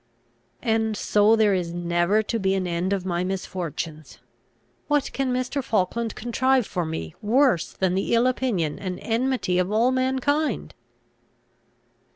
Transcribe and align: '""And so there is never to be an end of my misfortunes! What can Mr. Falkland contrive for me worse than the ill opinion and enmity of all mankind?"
'""And 0.63 0.97
so 0.97 1.35
there 1.35 1.53
is 1.53 1.73
never 1.73 2.23
to 2.23 2.39
be 2.39 2.55
an 2.55 2.65
end 2.65 2.91
of 2.91 3.05
my 3.05 3.23
misfortunes! 3.23 4.17
What 4.87 5.13
can 5.13 5.31
Mr. 5.31 5.63
Falkland 5.63 6.15
contrive 6.15 6.65
for 6.65 6.87
me 6.87 7.13
worse 7.21 7.73
than 7.73 7.93
the 7.93 8.15
ill 8.15 8.25
opinion 8.25 8.79
and 8.79 8.97
enmity 9.03 9.59
of 9.59 9.71
all 9.71 9.91
mankind?" 9.91 10.73